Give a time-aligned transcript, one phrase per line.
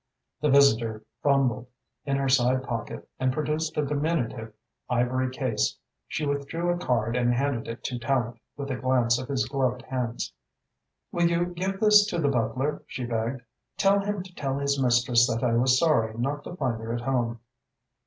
[0.41, 1.67] The visitor fumbled
[2.07, 4.51] in her side pocket and produced a diminutive
[4.89, 5.77] ivory case.
[6.07, 9.83] She withdrew a card and handed it to Tallente, with a glance at his gloved
[9.83, 10.33] hands.
[11.11, 13.41] "Will you give this to the butler?" she begged.
[13.77, 17.01] "Tell him to tell his mistress that I was sorry not to find her at
[17.01, 17.39] home."